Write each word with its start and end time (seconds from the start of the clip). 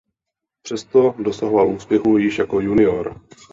Přesto 0.61 1.15
dosahoval 1.19 1.69
úspěchů 1.69 2.17
již 2.17 2.37
jako 2.37 2.59
junior. 2.61 3.21